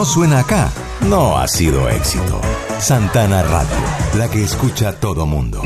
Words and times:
no 0.00 0.06
suena 0.06 0.38
acá, 0.38 0.72
no 1.10 1.36
ha 1.36 1.46
sido 1.46 1.86
éxito. 1.90 2.40
Santana 2.78 3.42
Radio, 3.42 3.76
la 4.16 4.30
que 4.30 4.42
escucha 4.42 4.94
todo 4.98 5.26
mundo. 5.26 5.60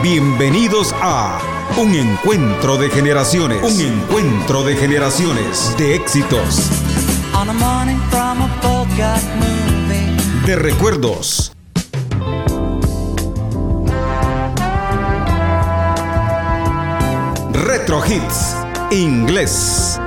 Bienvenidos 0.00 0.94
a 1.02 1.40
Un 1.76 1.92
Encuentro 1.96 2.76
de 2.76 2.88
Generaciones. 2.88 3.60
Un 3.64 3.80
Encuentro 3.80 4.62
de 4.62 4.76
Generaciones 4.76 5.74
de 5.76 5.96
éxitos. 5.96 6.70
De 10.46 10.54
recuerdos. 10.54 11.52
Retro 17.52 18.06
Hits. 18.06 18.56
Inglés. 18.92 19.98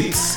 Retro 0.00 0.29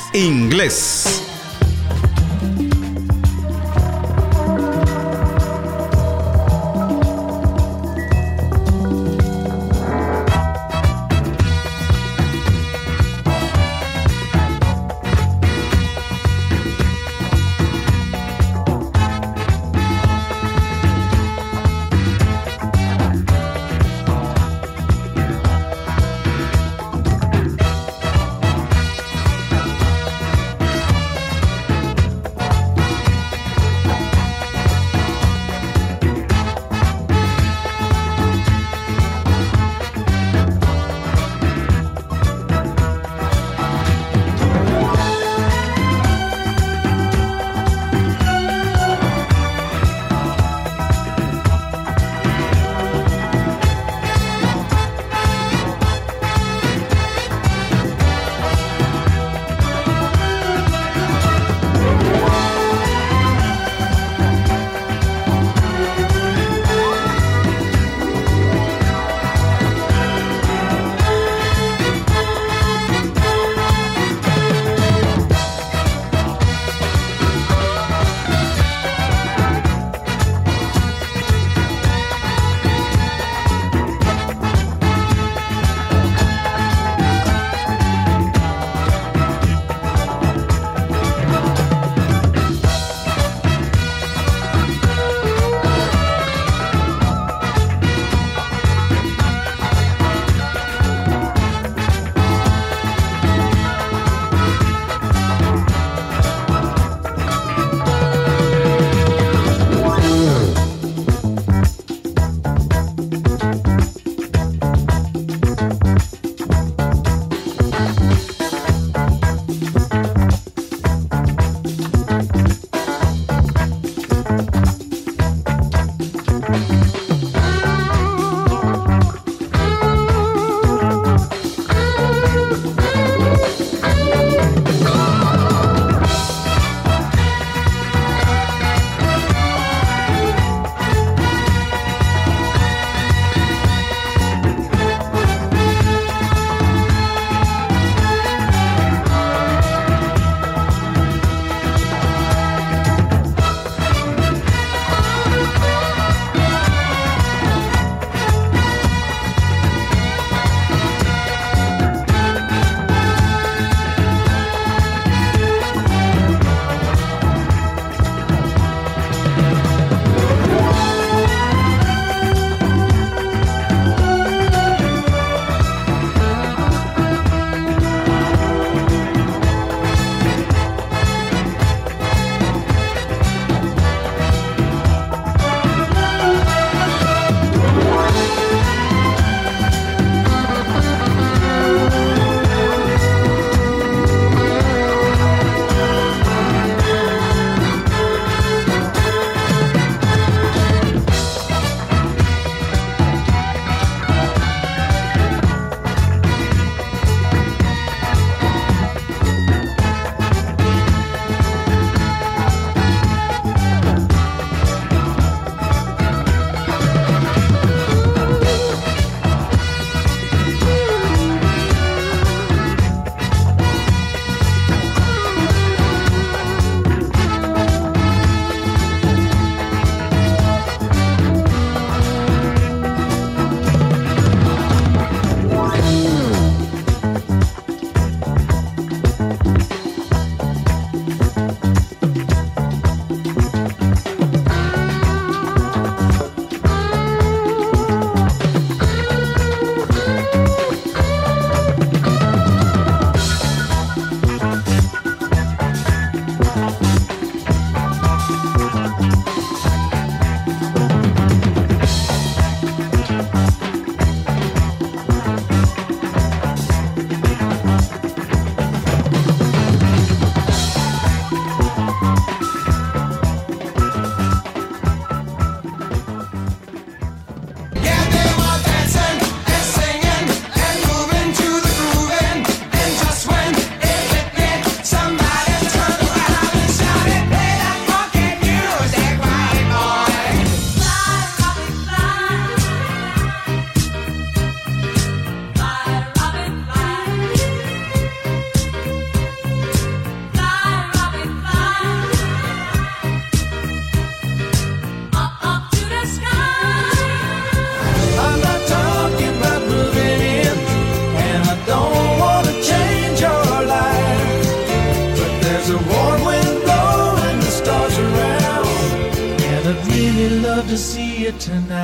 you 321.24 321.32
tonight. 321.38 321.83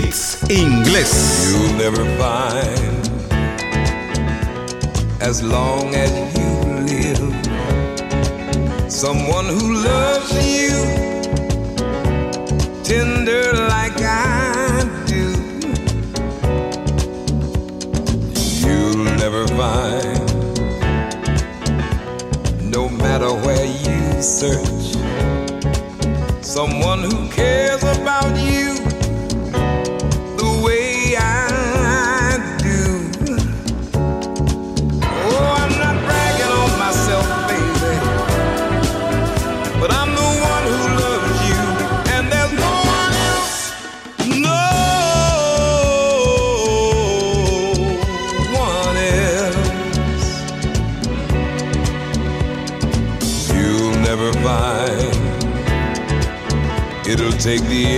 hits 0.00 0.42
inglés. 0.48 1.12
You'll 1.50 1.76
never 1.84 2.04
find 2.22 3.02
as 5.20 5.42
long 5.42 5.94
as 5.94 6.12
you 6.38 6.50
live 6.92 7.28
someone 8.90 9.46
who 9.46 9.66
loves 9.90 10.30
you 10.54 10.74
tender 12.84 13.44
like 13.74 13.98
I 14.00 14.84
do. 15.14 15.26
You'll 18.60 19.04
never 19.22 19.46
find 19.60 20.26
no 22.70 22.88
matter 22.88 23.32
where 23.44 23.66
you 23.86 24.22
search 24.22 24.77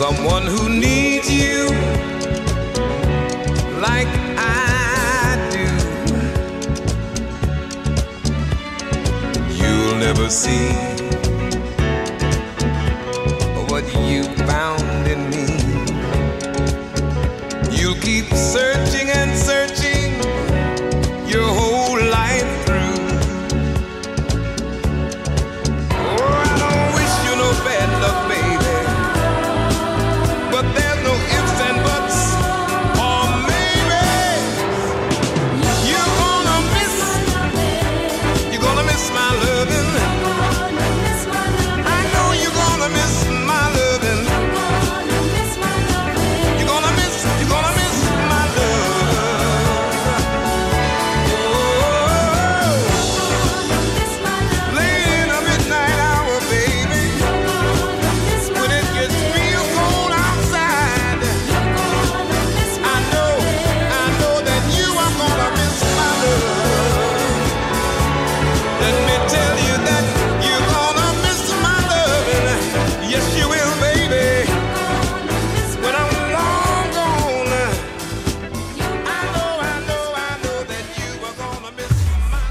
someone 0.00 0.46
who 0.46 0.66
needs 0.70 1.30
you 1.30 1.68
like 3.82 4.08
I 4.38 5.36
do. 5.52 5.66
You'll 9.60 9.96
never 9.96 10.30
see 10.30 10.89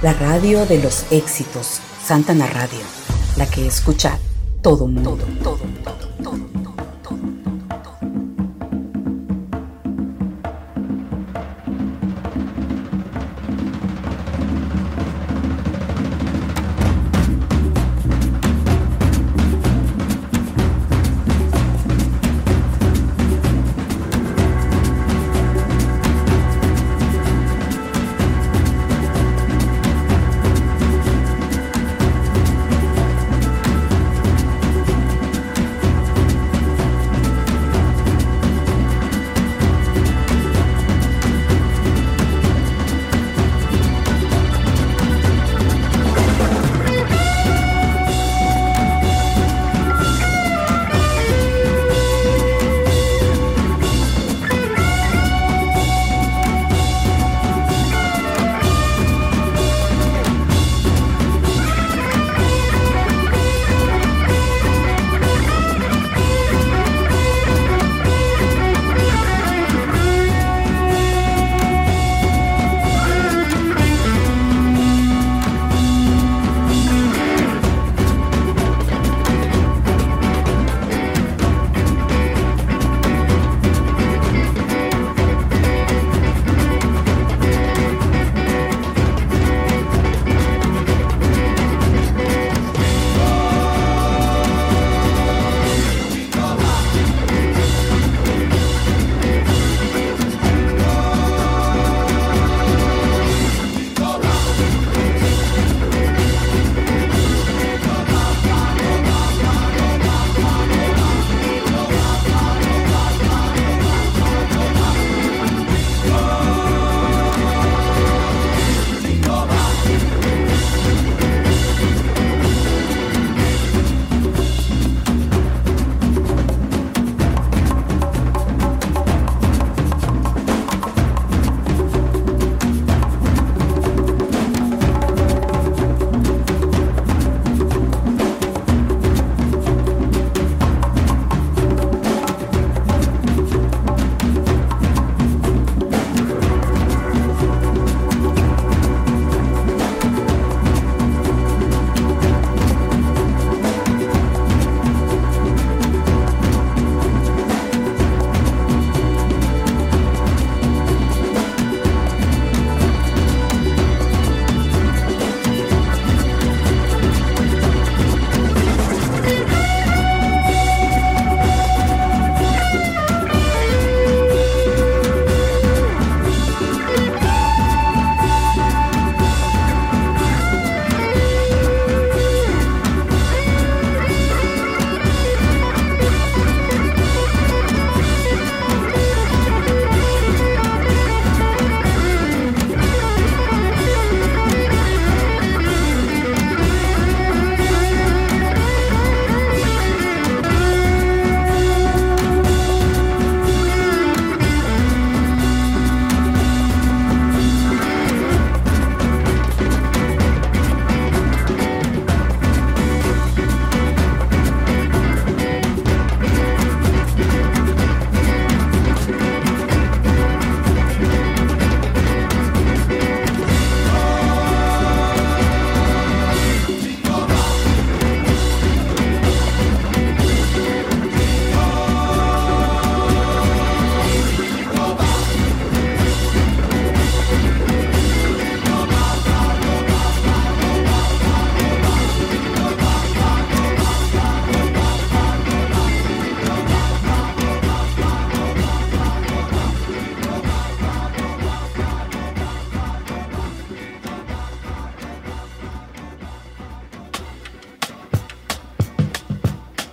la 0.02 0.14
radio 0.14 0.66
de 0.66 0.82
los 0.82 1.06
éxitos, 1.12 1.82
Santana 2.06 2.48
Radio, 2.48 2.80
la 3.36 3.46
que 3.46 3.68
escucha 3.68 4.18
todo 4.62 4.88
mundo. 4.88 5.18
Todo, 5.44 5.58
todo, 5.84 6.08
todo, 6.24 6.38
todo. 6.38 6.59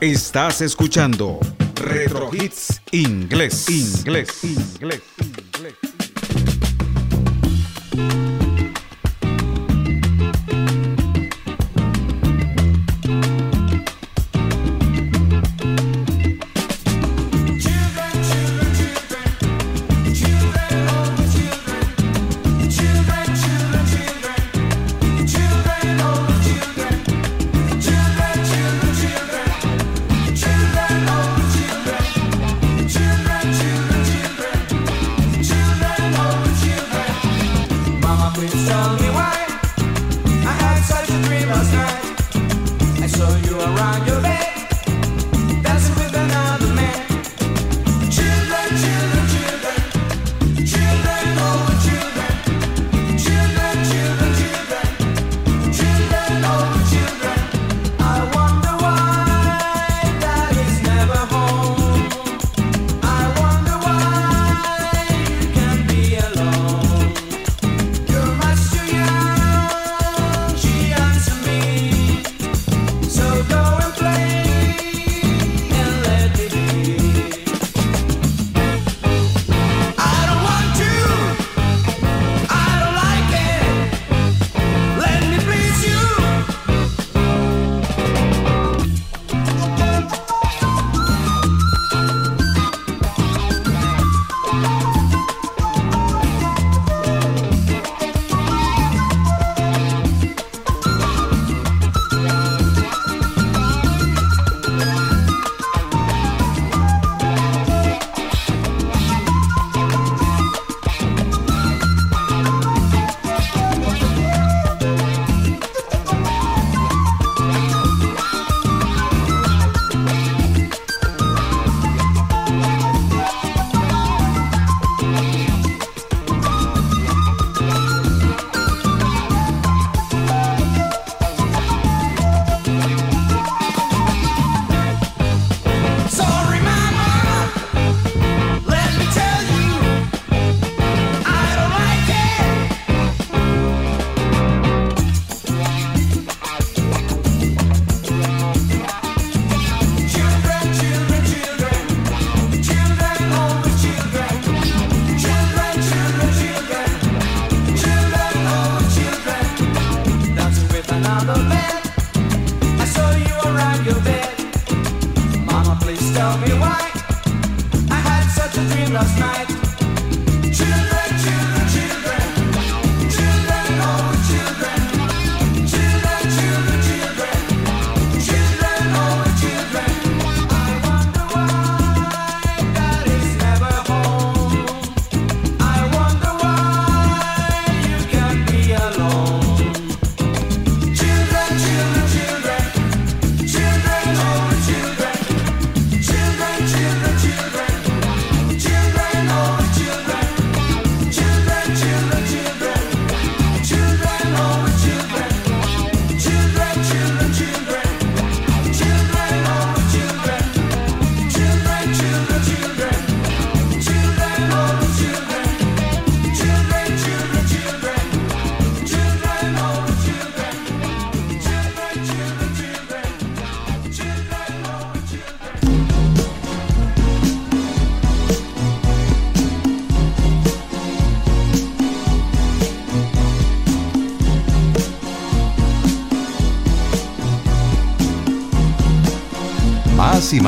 Estás 0.07 0.61
escuchando 0.61 1.41
Retro 1.75 2.31
Hits 2.33 2.81
Inglés. 2.93 3.69
Inglés. 3.69 4.45
Inglés. 4.45 5.03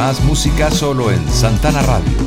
Más 0.09 0.25
música 0.25 0.71
solo 0.71 1.11
en 1.11 1.29
Santana 1.29 1.83
Radio. 1.83 2.18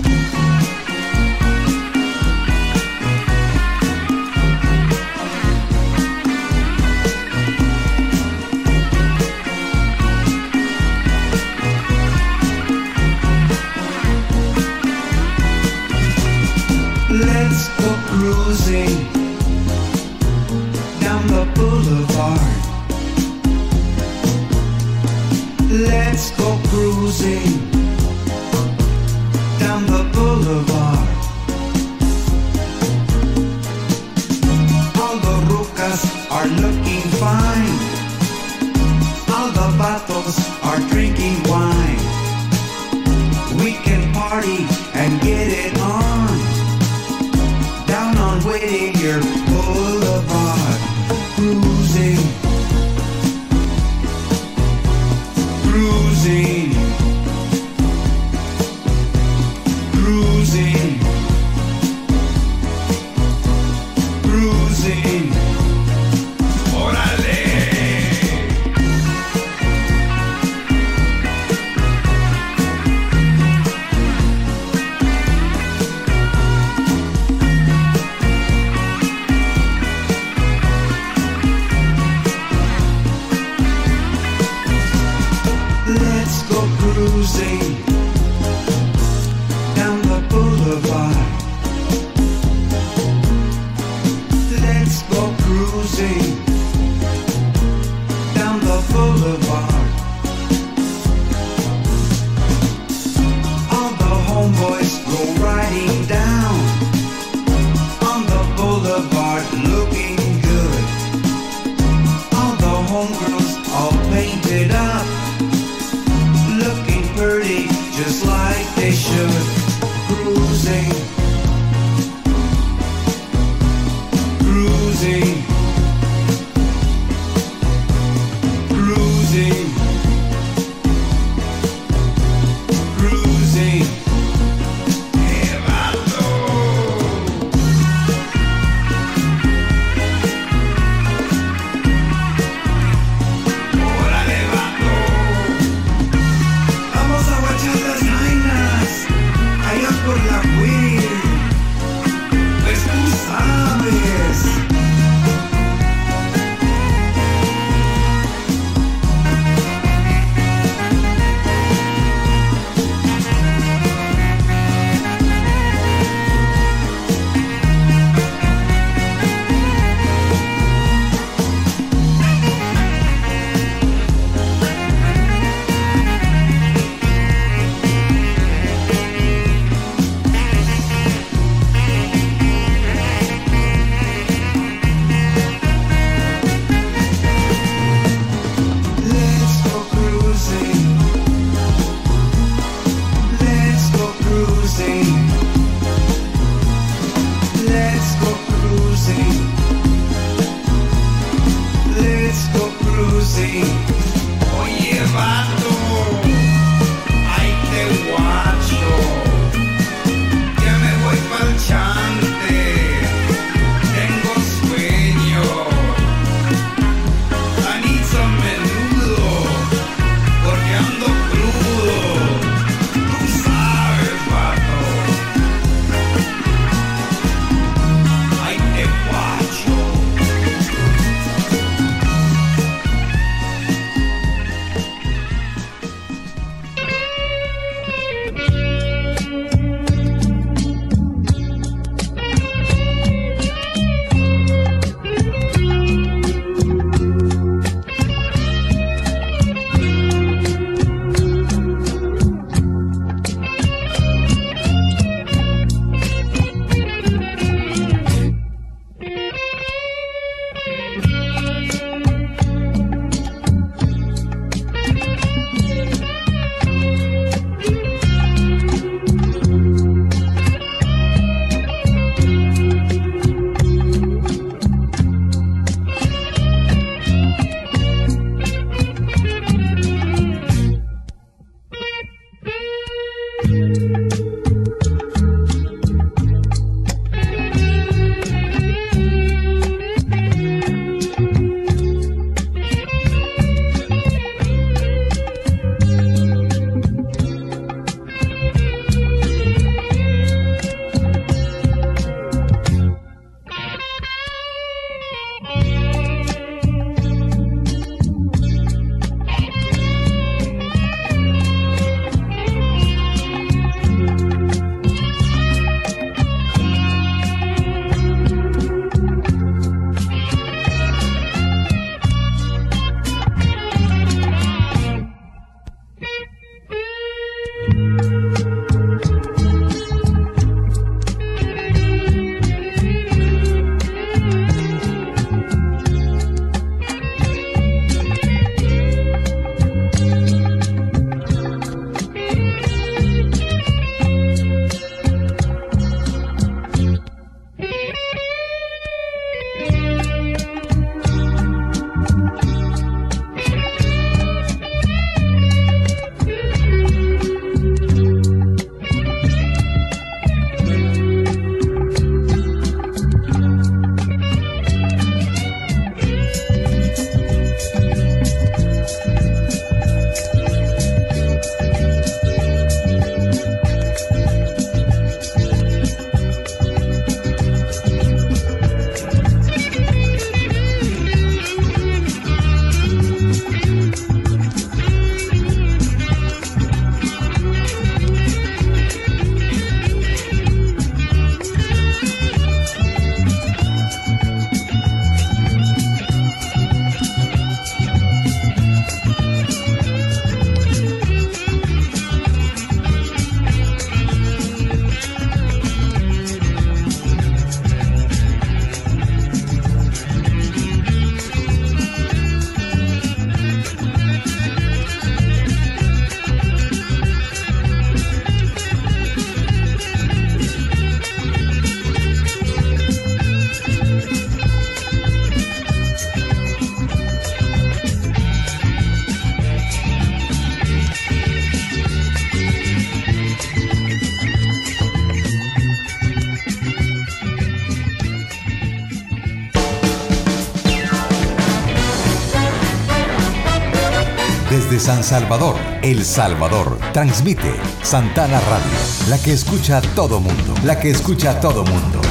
Salvador, 445.03 445.55
El 445.81 446.03
Salvador. 446.05 446.77
Transmite 446.93 447.55
Santana 447.83 448.39
Radio, 448.39 449.09
la 449.09 449.17
que 449.21 449.33
escucha 449.33 449.77
a 449.77 449.81
todo 449.81 450.19
mundo, 450.19 450.53
la 450.63 450.79
que 450.79 450.89
escucha 450.89 451.31
a 451.31 451.39
todo 451.39 451.63
mundo. 451.63 452.10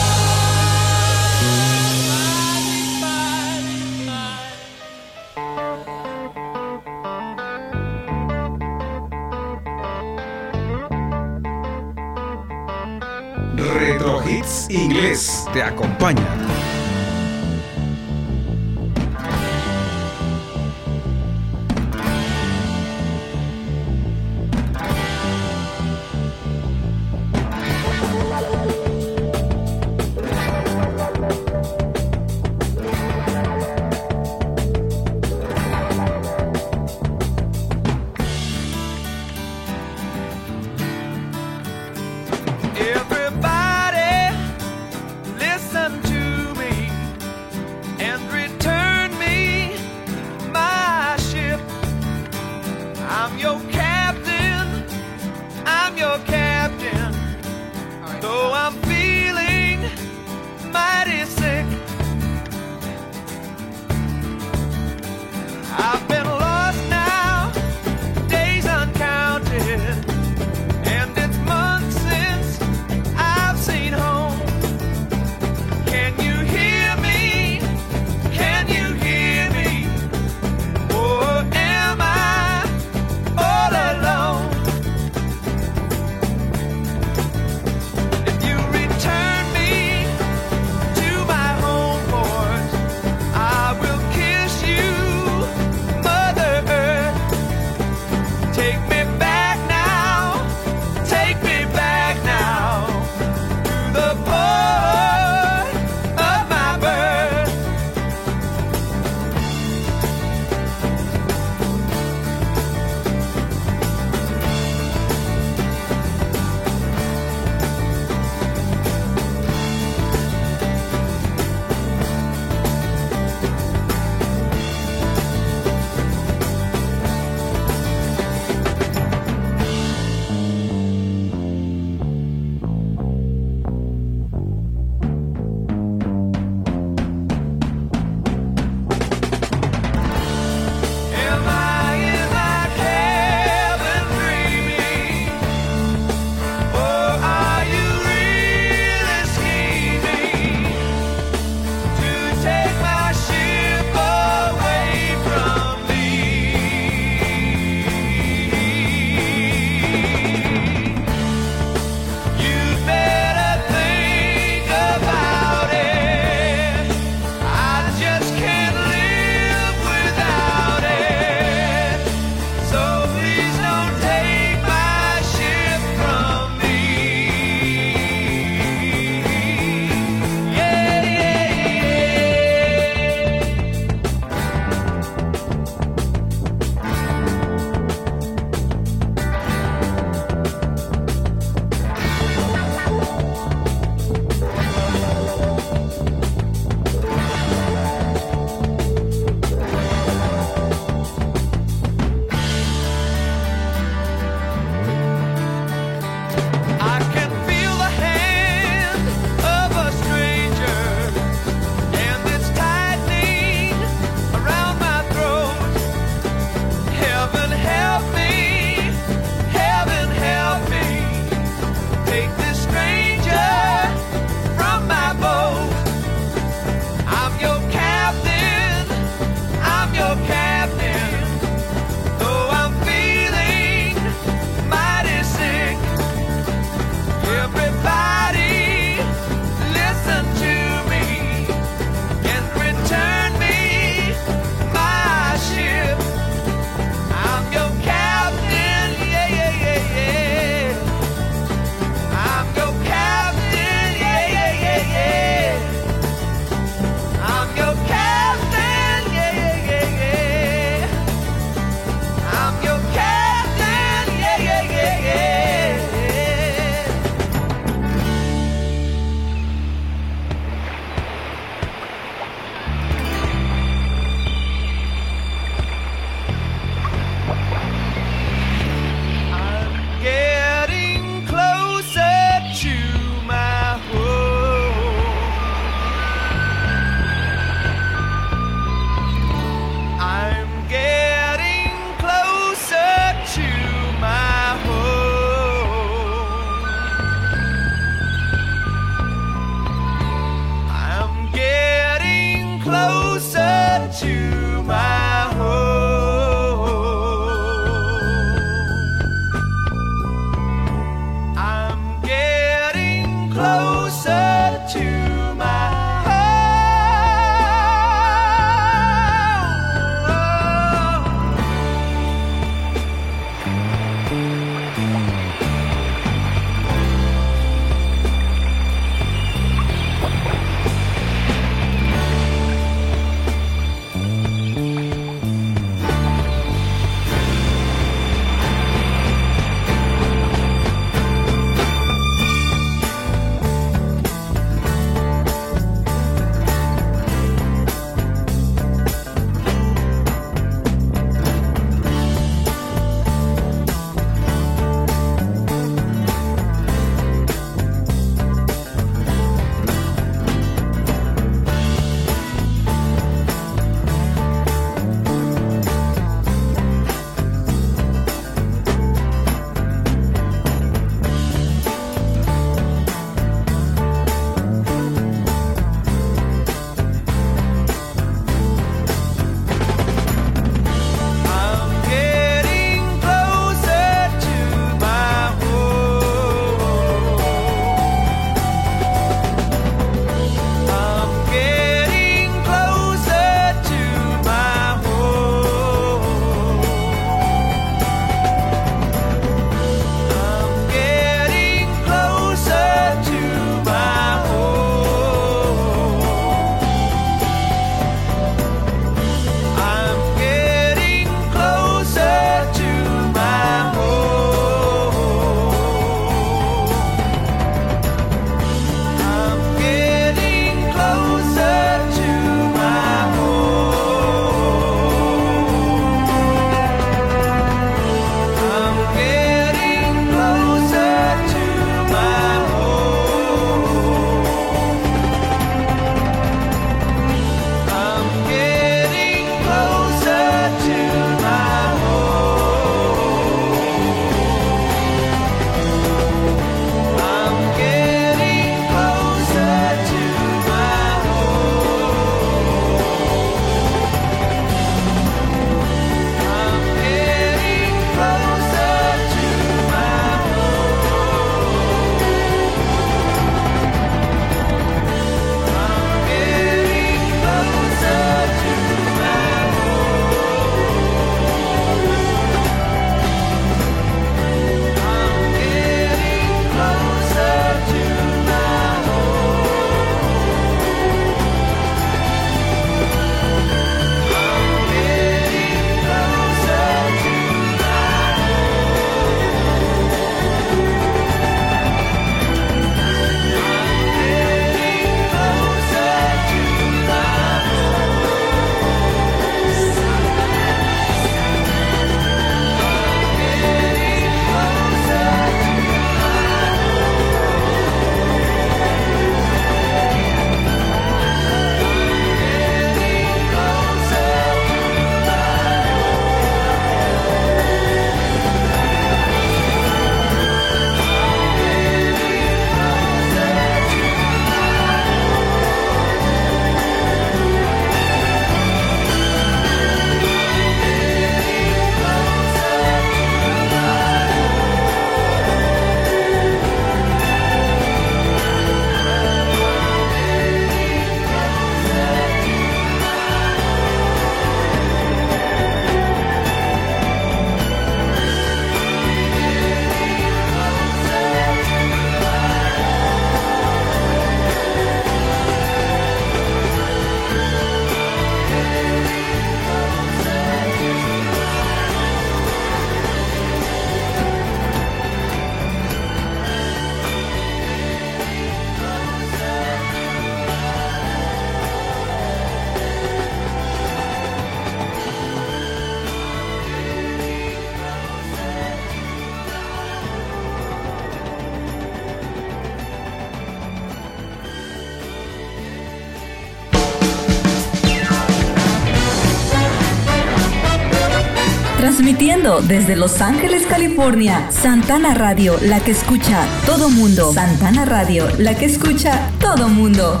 Transmitiendo 591.76 592.40
desde 592.40 592.74
Los 592.74 593.02
Ángeles, 593.02 593.44
California, 593.44 594.30
Santana 594.30 594.94
Radio, 594.94 595.36
la 595.42 595.60
que 595.60 595.72
escucha 595.72 596.26
todo 596.46 596.70
mundo. 596.70 597.12
Santana 597.12 597.66
Radio, 597.66 598.08
la 598.16 598.34
que 598.34 598.46
escucha 598.46 599.10
todo 599.20 599.46
mundo. 599.50 600.00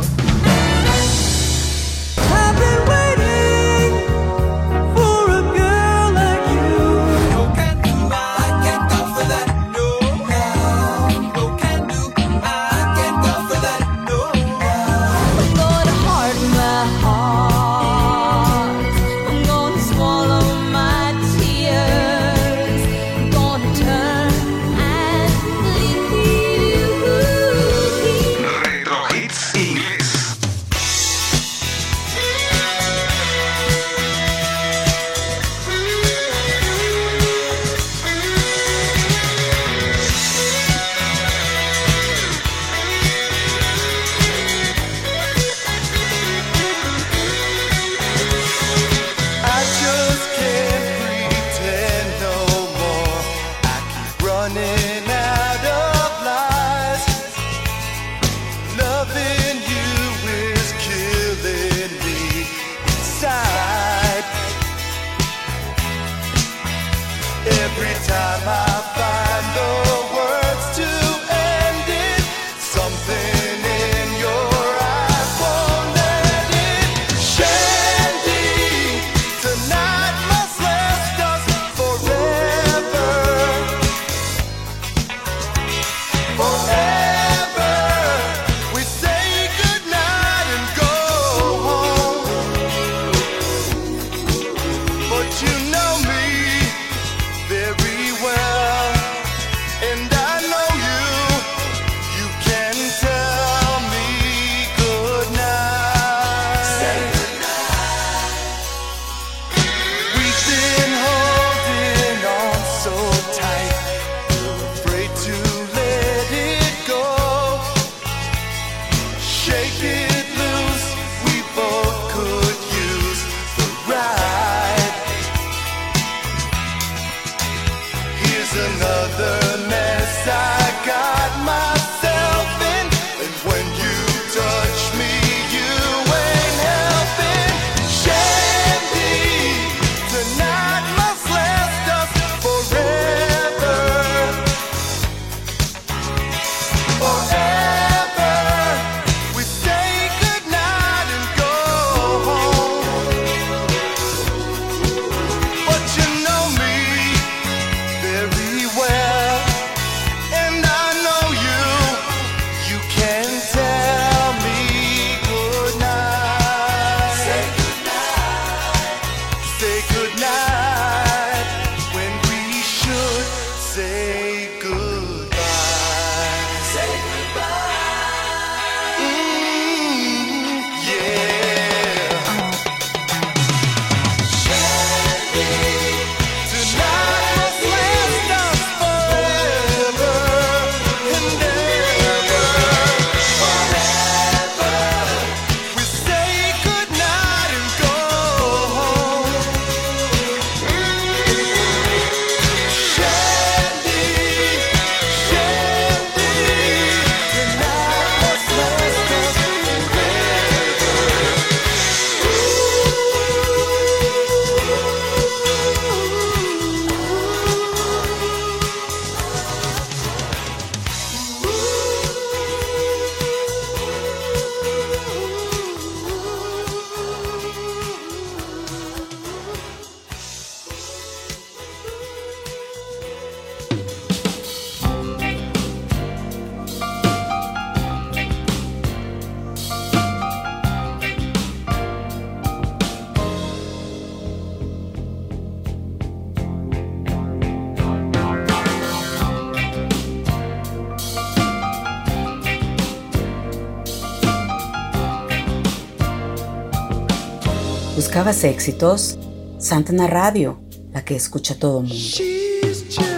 Nuevas 258.26 258.42
éxitos, 258.42 259.16
Santana 259.60 260.08
Radio, 260.08 260.58
la 260.92 261.04
que 261.04 261.14
escucha 261.14 261.56
todo 261.60 261.82
mundo. 261.82 263.15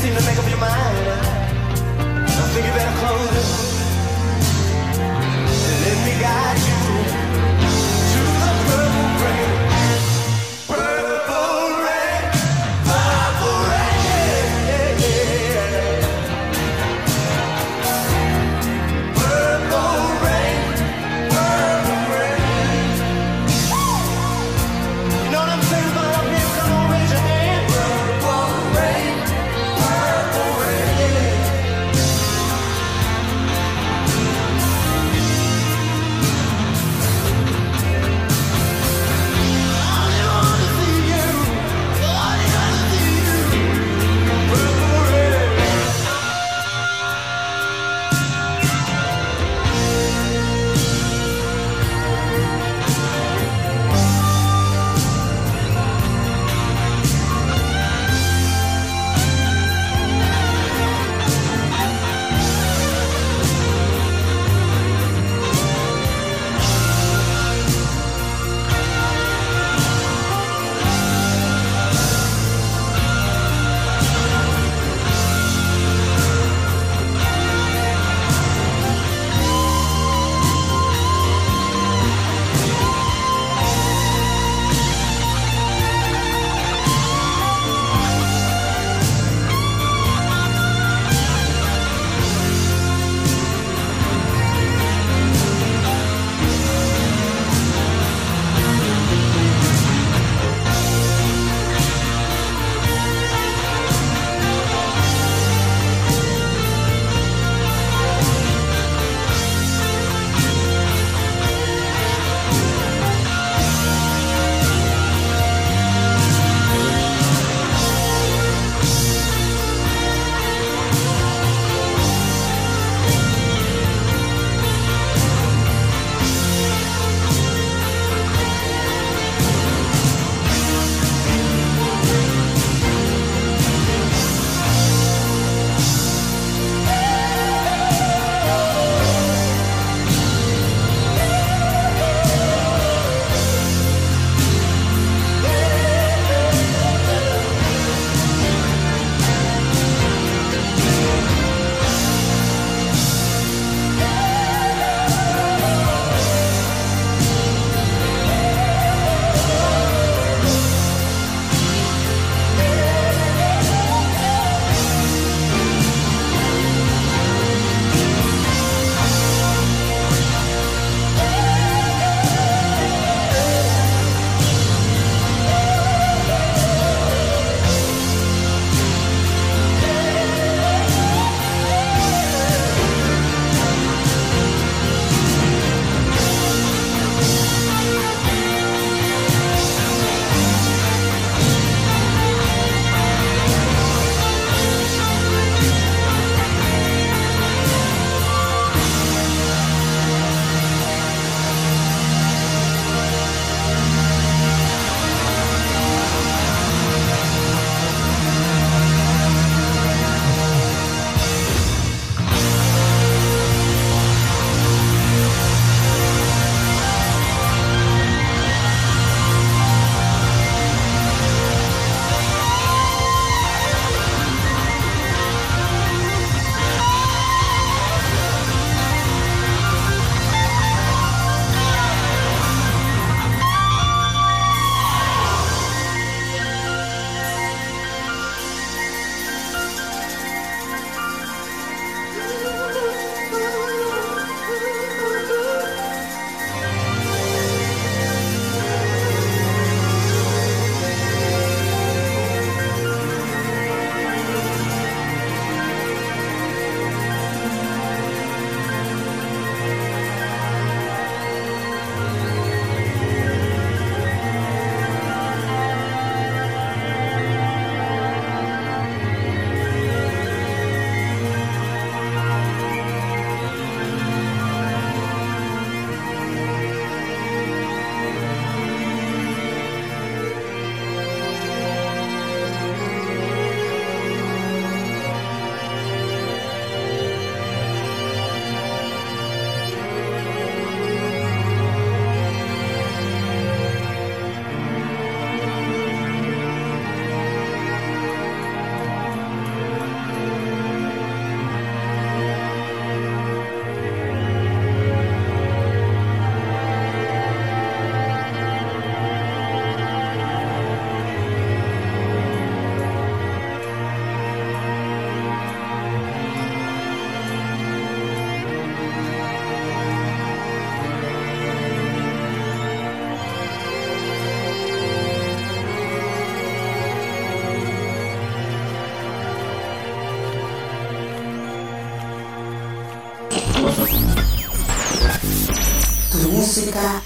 seem 0.00 0.16
to 0.16 0.24
make 0.24 0.38
up 0.38 0.48
your 0.48 0.56
mind. 0.56 1.08
I 2.26 2.46
think 2.52 2.64
you 2.66 2.72
better 2.72 2.96
close 3.00 3.36
it. 3.36 3.48
Let 5.84 5.98
me 6.06 6.12
guide 6.22 6.60
you. 6.68 7.09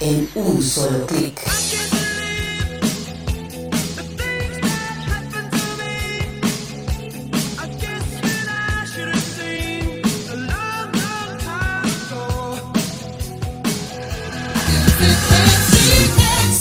en 0.04 0.28
un 0.34 0.62
solo 0.62 1.06
clic. 1.06 1.40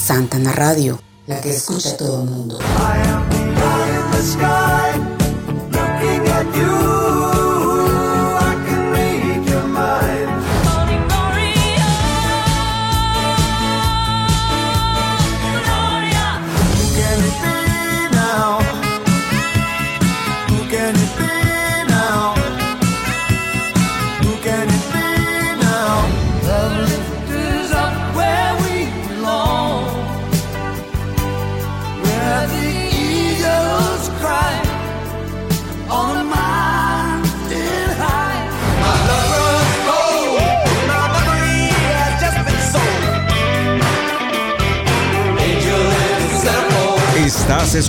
Santana 0.05 0.53
Radio, 0.53 1.01
la 1.27 1.41
que 1.41 1.49
escucha 1.49 1.97
todo 1.97 2.23
el 2.23 2.29
mundo. 2.29 2.59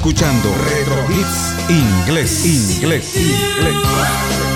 escuchando 0.05 0.55
Retro 0.68 1.02
Hits 1.10 1.55
Inglés, 1.70 2.44
Inglés, 2.44 3.16
Inglés. 3.16 4.53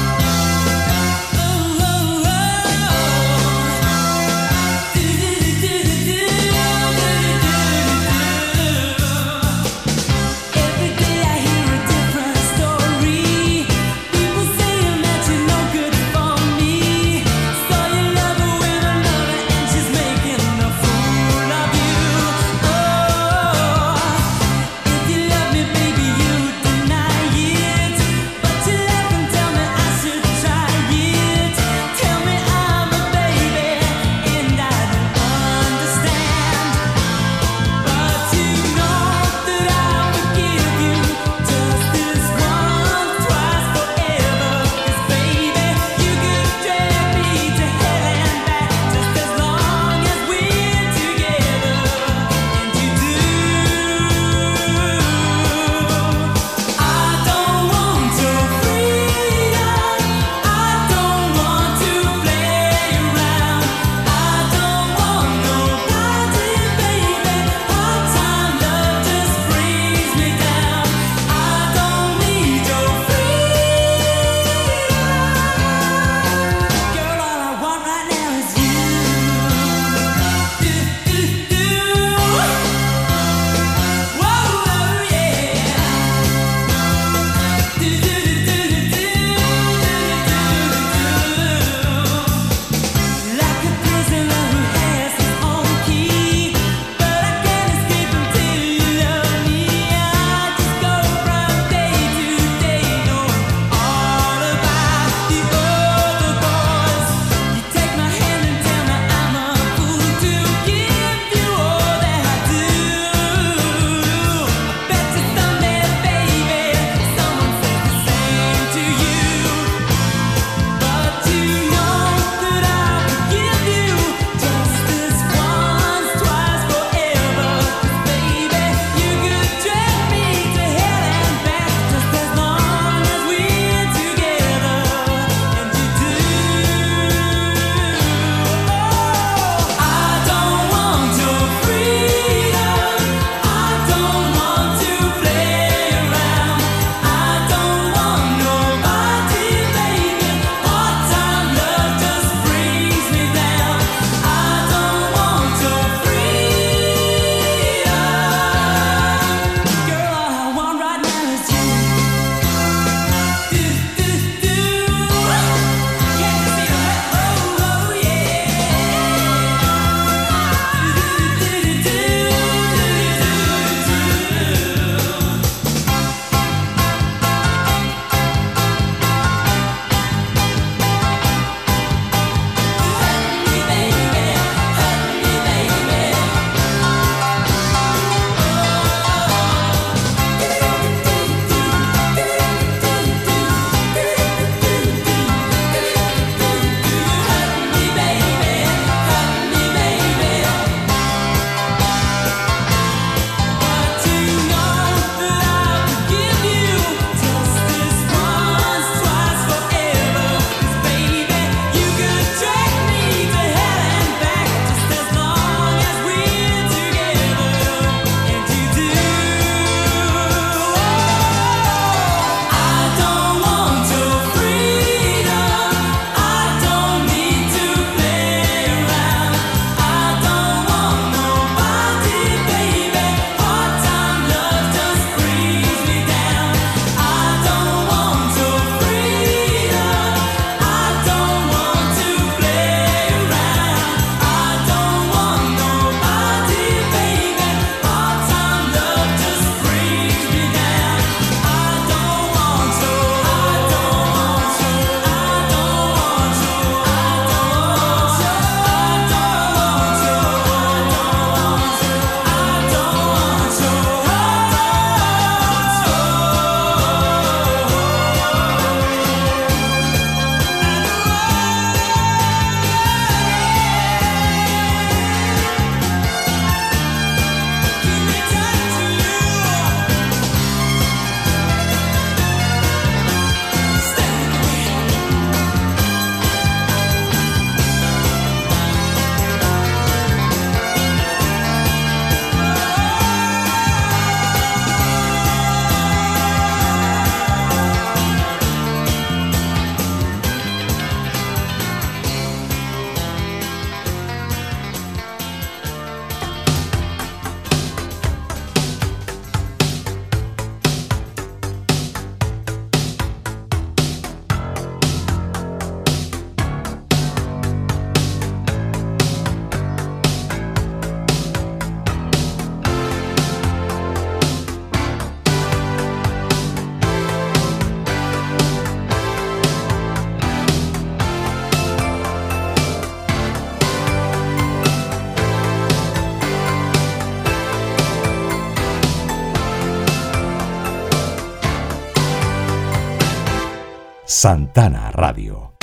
Santana 344.20 344.90
Radio. 344.90 345.57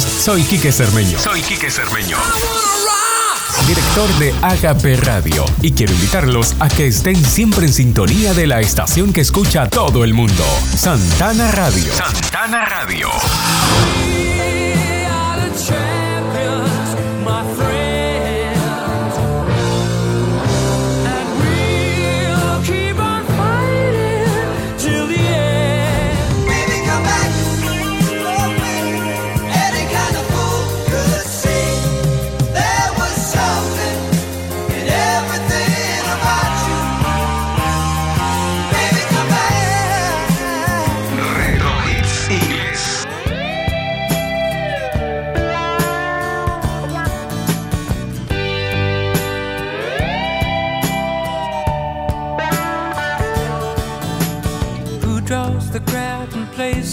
Soy 0.00 0.42
Quique 0.42 0.72
Cermeño. 0.72 1.18
Soy 1.18 1.42
Quique 1.42 1.70
Cermeño. 1.70 2.16
Director 3.66 4.08
de 4.18 4.34
Agape 4.42 4.96
Radio, 4.96 5.44
y 5.60 5.72
quiero 5.72 5.92
invitarlos 5.92 6.54
a 6.60 6.68
que 6.68 6.86
estén 6.86 7.22
siempre 7.22 7.66
en 7.66 7.72
sintonía 7.72 8.32
de 8.32 8.46
la 8.46 8.60
estación 8.60 9.12
que 9.12 9.20
escucha 9.20 9.68
todo 9.68 10.04
el 10.04 10.14
mundo, 10.14 10.44
Santana 10.76 11.50
Radio. 11.52 11.92
Santana 11.92 12.64
Radio. 12.64 13.08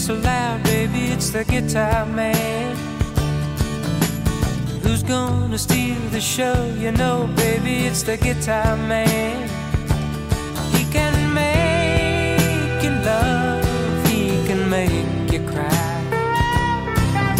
So 0.06 0.14
loud, 0.14 0.62
baby, 0.62 1.06
it's 1.06 1.30
the 1.30 1.42
guitar 1.42 2.06
man. 2.06 2.76
Who's 4.84 5.02
gonna 5.02 5.58
steal 5.58 5.98
the 6.10 6.20
show? 6.20 6.72
You 6.78 6.92
know, 6.92 7.28
baby, 7.34 7.86
it's 7.86 8.04
the 8.04 8.16
guitar 8.16 8.76
man. 8.76 9.48
He 10.70 10.84
can 10.92 11.34
make 11.34 12.84
you 12.84 12.92
love, 13.10 14.06
he 14.06 14.46
can 14.46 14.70
make 14.70 15.32
you 15.32 15.40
cry. 15.44 15.98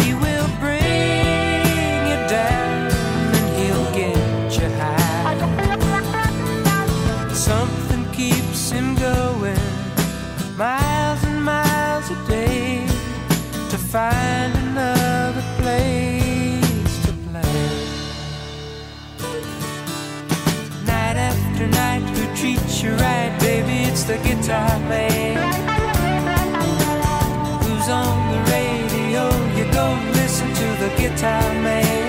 He 0.03 0.13
will 0.13 0.49
bring 0.59 2.01
you 2.11 2.19
down 2.27 2.91
and 3.37 3.47
he'll 3.59 3.89
get 3.95 4.59
you 4.59 4.69
high. 4.81 5.37
Something 7.33 8.03
keeps 8.11 8.71
him 8.71 8.95
going 8.95 9.57
miles 10.57 10.86
find 13.87 14.53
another 14.53 15.43
place 15.59 17.05
to 17.05 17.13
play. 17.29 17.69
Night 20.85 21.15
after 21.15 21.67
night, 21.67 22.01
who 22.01 22.35
treats 22.35 22.83
you 22.83 22.91
right, 22.95 23.33
baby? 23.39 23.89
It's 23.89 24.03
the 24.03 24.17
guitar 24.17 24.77
man. 24.91 25.37
Who's 27.63 27.87
on 27.87 28.17
the 28.33 28.51
radio? 28.51 29.23
You 29.55 29.71
go 29.71 29.87
listen 30.19 30.49
to 30.53 30.67
the 30.83 30.89
guitar 30.97 31.53
man. 31.63 32.06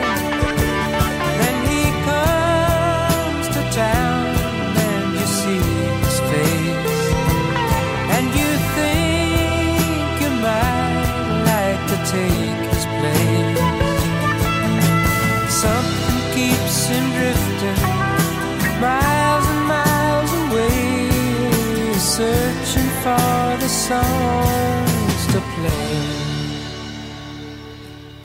Songs 23.89 25.23
to 25.33 25.41
play. 25.57 25.97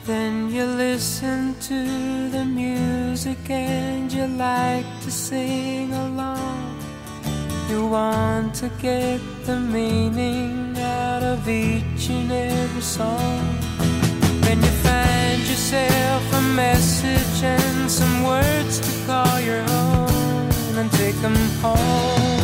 Then 0.04 0.50
you 0.50 0.64
listen 0.64 1.54
to 1.70 1.80
the 2.28 2.44
music 2.44 3.38
and 3.48 4.12
you 4.12 4.26
like 4.26 4.84
to 5.04 5.10
sing 5.10 5.94
along. 5.94 6.60
You 7.70 7.86
want 7.86 8.54
to 8.56 8.68
get 8.82 9.20
the 9.46 9.58
meaning 9.58 10.76
out 10.78 11.22
of 11.22 11.48
each 11.48 12.10
and 12.10 12.30
every 12.30 12.82
song. 12.82 13.42
Then 14.44 14.58
you 14.66 14.74
find 14.88 15.40
yourself 15.50 16.22
a 16.40 16.42
message 16.64 17.38
and 17.42 17.90
some 17.90 18.16
words 18.22 18.74
to 18.86 18.92
call 19.06 19.40
your 19.40 19.64
own 19.82 20.50
and 20.78 20.92
take 20.92 21.16
them 21.22 21.38
home. 21.62 22.43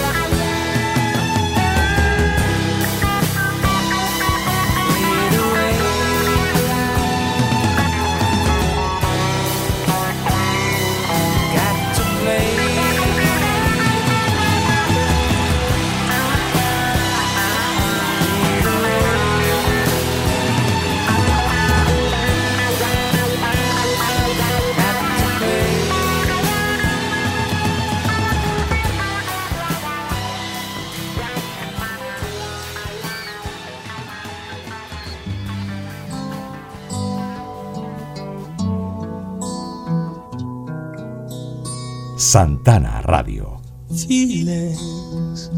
Feelings. 44.11 45.49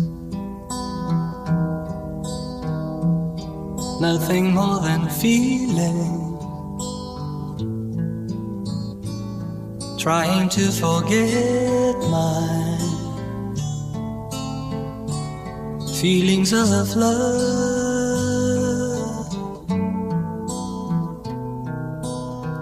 Nothing 3.99 4.53
more 4.53 4.79
than 4.79 5.09
feeling. 5.09 6.37
Trying 9.97 10.49
to 10.49 10.65
forget 10.83 11.95
my 12.17 12.77
feelings 15.99 16.53
of 16.53 16.95
love. 16.95 17.23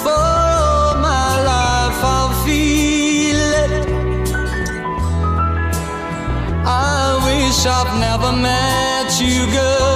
for 0.03 0.97
my 1.07 1.31
life, 1.51 2.03
I'll 2.03 2.33
feel 2.43 3.39
it. 3.63 3.87
I 6.65 7.15
wish 7.27 7.65
I've 7.65 7.93
never 7.97 8.33
met 8.33 9.21
you, 9.21 9.49
girl. 9.53 9.92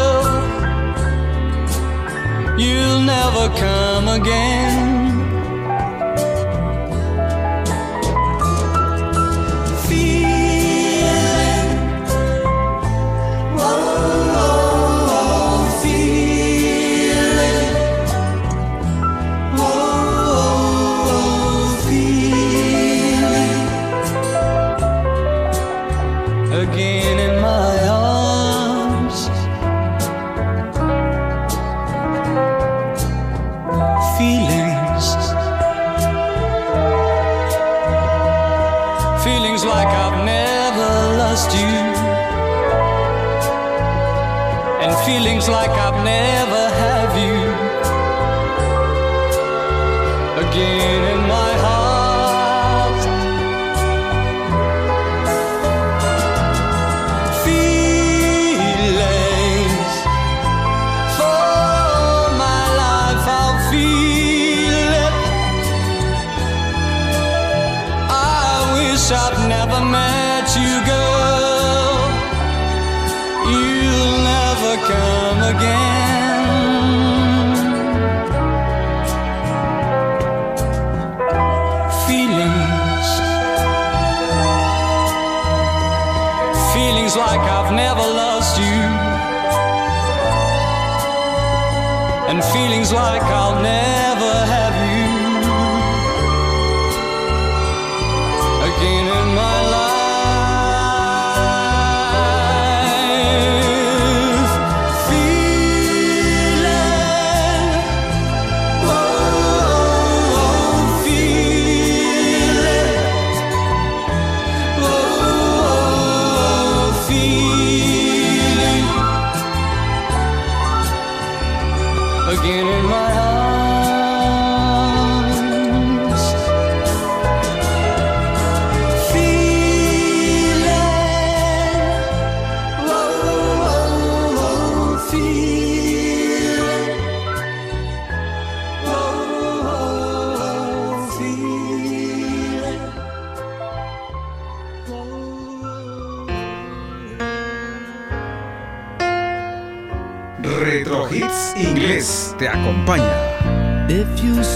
You'll 2.57 3.01
never 3.01 3.49
come 3.55 4.07
again. 4.07 4.96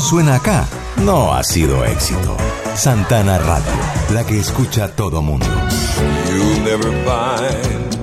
suena 0.00 0.36
acá, 0.36 0.66
no 1.04 1.32
ha 1.34 1.42
sido 1.42 1.84
éxito. 1.84 2.36
Santana 2.74 3.38
Radio, 3.38 3.72
la 4.12 4.24
que 4.24 4.38
escucha 4.38 4.88
todo 4.88 5.20
mundo. 5.22 5.46
You'll 6.30 6.60
never 6.64 6.90
find, 7.04 7.96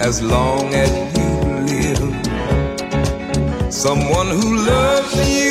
as 0.00 0.20
long 0.20 0.74
as 0.74 0.90
you 1.16 1.30
live, 1.66 2.12
someone 3.70 4.28
who 4.30 4.56
loves 4.56 5.28
you. 5.28 5.47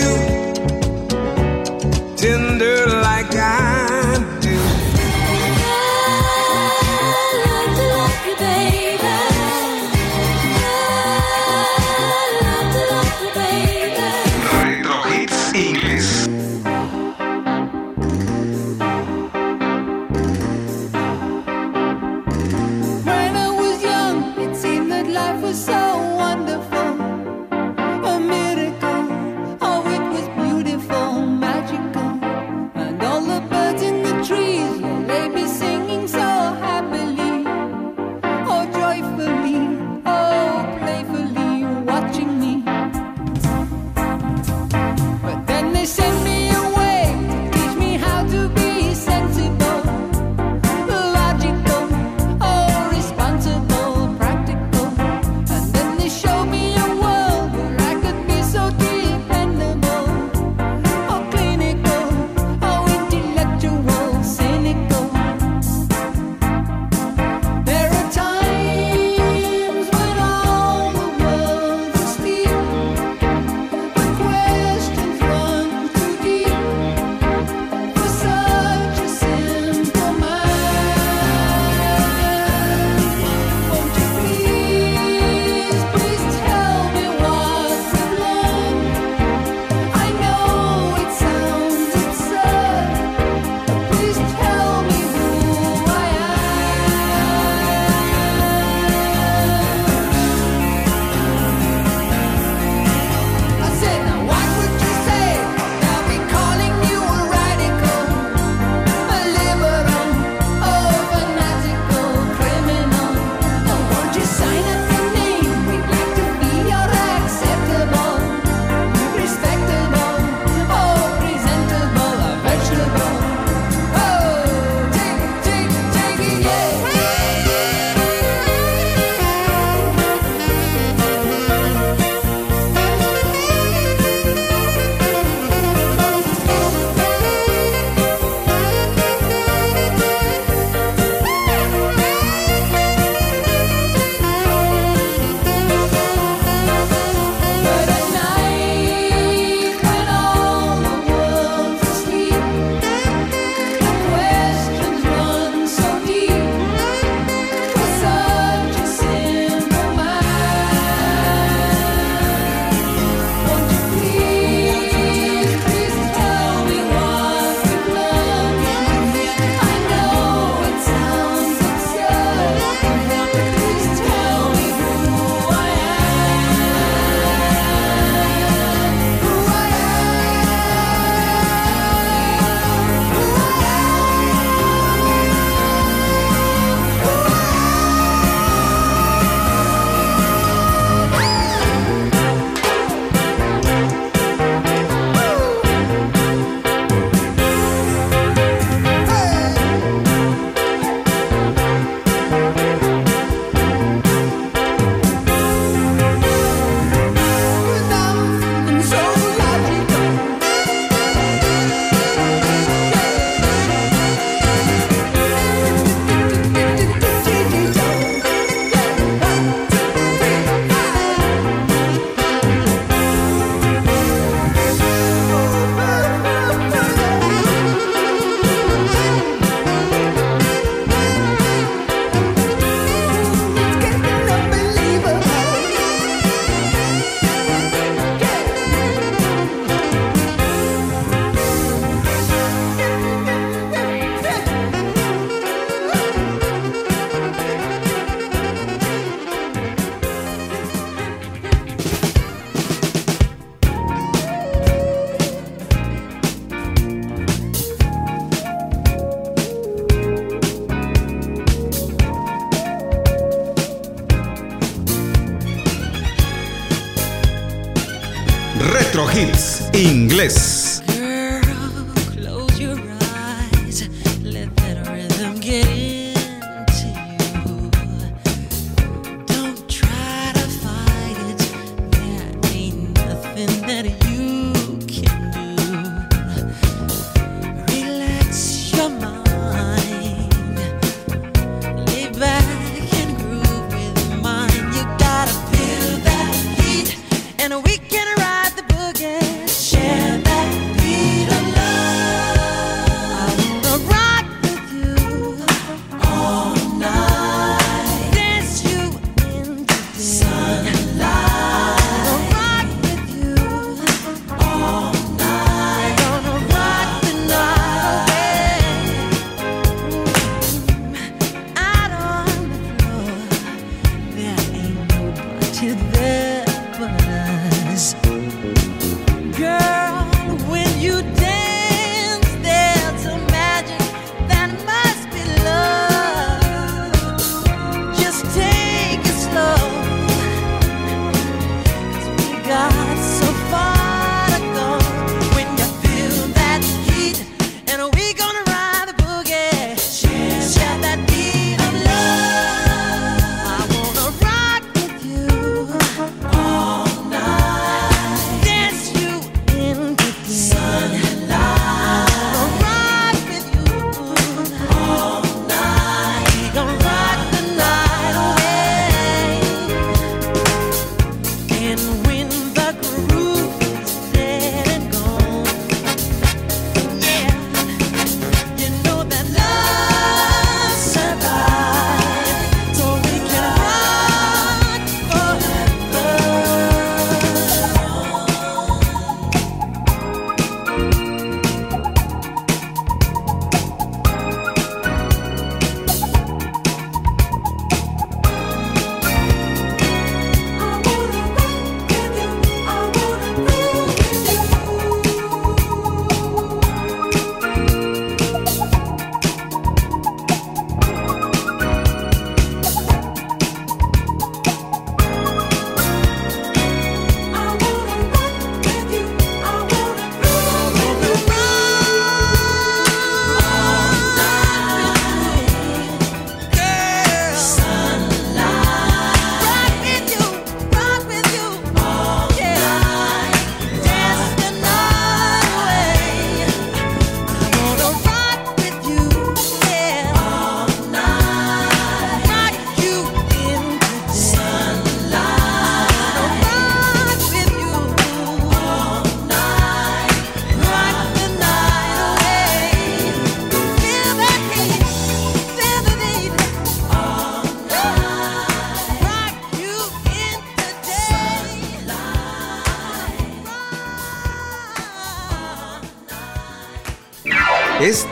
inglés. 270.18 270.57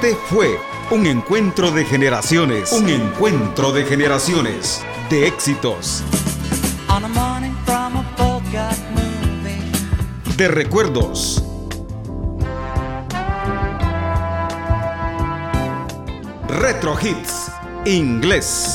Este 0.05 0.17
fue 0.27 0.59
un 0.91 1.07
encuentro 1.07 1.71
de 1.71 1.83
generaciones. 1.83 2.71
Un 2.73 2.89
encuentro 2.89 3.71
de 3.71 3.85
generaciones. 3.85 4.83
De 5.09 5.25
éxitos. 5.25 6.03
De 10.37 10.47
recuerdos. 10.47 11.43
Retro 16.49 16.95
Hits. 17.01 17.51
Inglés. 17.85 18.74